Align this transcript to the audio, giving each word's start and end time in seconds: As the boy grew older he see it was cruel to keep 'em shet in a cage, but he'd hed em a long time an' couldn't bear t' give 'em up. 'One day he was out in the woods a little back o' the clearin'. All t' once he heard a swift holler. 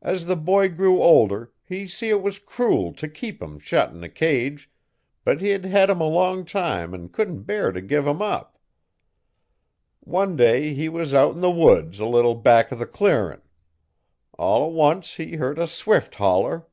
As 0.00 0.24
the 0.24 0.36
boy 0.38 0.70
grew 0.70 1.02
older 1.02 1.52
he 1.68 1.86
see 1.86 2.08
it 2.08 2.22
was 2.22 2.38
cruel 2.38 2.94
to 2.94 3.06
keep 3.06 3.42
'em 3.42 3.58
shet 3.58 3.90
in 3.90 4.02
a 4.02 4.08
cage, 4.08 4.70
but 5.22 5.42
he'd 5.42 5.66
hed 5.66 5.90
em 5.90 6.00
a 6.00 6.06
long 6.08 6.46
time 6.46 6.94
an' 6.94 7.10
couldn't 7.10 7.42
bear 7.42 7.70
t' 7.70 7.82
give 7.82 8.06
'em 8.08 8.22
up. 8.22 8.58
'One 10.00 10.34
day 10.34 10.72
he 10.72 10.88
was 10.88 11.12
out 11.12 11.34
in 11.34 11.42
the 11.42 11.50
woods 11.50 12.00
a 12.00 12.06
little 12.06 12.34
back 12.36 12.72
o' 12.72 12.76
the 12.76 12.86
clearin'. 12.86 13.42
All 14.38 14.70
t' 14.70 14.74
once 14.76 15.16
he 15.16 15.36
heard 15.36 15.58
a 15.58 15.66
swift 15.66 16.14
holler. 16.14 16.66